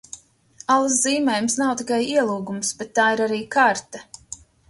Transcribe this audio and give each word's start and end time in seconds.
Alas 0.75 0.95
zīmējums 1.01 1.57
nav 1.59 1.75
tikai 1.83 2.01
ielūgums, 2.15 2.73
bet 2.81 2.91
tā 3.01 3.05
arī 3.27 3.39
ir 3.43 3.47
karte! 3.59 4.05